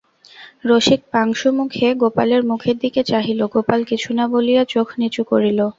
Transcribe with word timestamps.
রসিক 0.65 1.01
পাংশুমুখে 1.13 1.87
গোপালের 2.01 2.41
মুখের 2.49 2.75
দিকে 2.83 3.01
চাহিল, 3.03 3.39
গোপাল 3.53 3.79
কিছু 3.89 4.09
না 4.17 4.25
বলিয়া 4.33 4.61
চোখ 4.73 4.87
নিচু 4.99 5.21
করিল। 5.31 5.59